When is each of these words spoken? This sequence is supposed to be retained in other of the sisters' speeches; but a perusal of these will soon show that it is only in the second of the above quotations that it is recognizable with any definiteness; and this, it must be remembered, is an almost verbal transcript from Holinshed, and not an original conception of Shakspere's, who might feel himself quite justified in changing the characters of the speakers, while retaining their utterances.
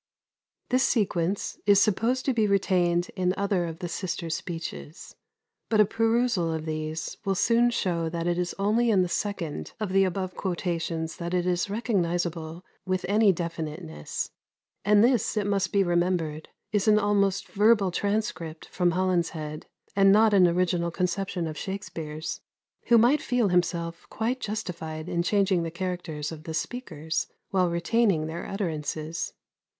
This 0.69 0.81
sequence 0.83 1.59
is 1.67 1.79
supposed 1.79 2.25
to 2.25 2.33
be 2.33 2.47
retained 2.47 3.11
in 3.15 3.35
other 3.37 3.65
of 3.65 3.77
the 3.77 3.87
sisters' 3.87 4.35
speeches; 4.35 5.15
but 5.69 5.79
a 5.79 5.85
perusal 5.85 6.51
of 6.51 6.65
these 6.65 7.17
will 7.23 7.35
soon 7.35 7.69
show 7.69 8.09
that 8.09 8.25
it 8.25 8.39
is 8.39 8.55
only 8.57 8.89
in 8.89 9.03
the 9.03 9.07
second 9.07 9.73
of 9.79 9.89
the 9.93 10.03
above 10.03 10.35
quotations 10.35 11.17
that 11.17 11.35
it 11.35 11.45
is 11.45 11.69
recognizable 11.69 12.65
with 12.83 13.05
any 13.07 13.31
definiteness; 13.31 14.31
and 14.83 15.03
this, 15.03 15.37
it 15.37 15.45
must 15.45 15.71
be 15.71 15.83
remembered, 15.83 16.49
is 16.71 16.87
an 16.87 16.97
almost 16.97 17.45
verbal 17.49 17.91
transcript 17.91 18.65
from 18.69 18.93
Holinshed, 18.93 19.65
and 19.95 20.11
not 20.11 20.33
an 20.33 20.47
original 20.47 20.89
conception 20.89 21.45
of 21.45 21.55
Shakspere's, 21.59 22.41
who 22.87 22.97
might 22.97 23.21
feel 23.21 23.49
himself 23.49 24.07
quite 24.09 24.39
justified 24.39 25.07
in 25.07 25.21
changing 25.21 25.61
the 25.61 25.69
characters 25.69 26.31
of 26.31 26.45
the 26.45 26.55
speakers, 26.55 27.27
while 27.51 27.69
retaining 27.69 28.25
their 28.25 28.47
utterances. 28.47 29.33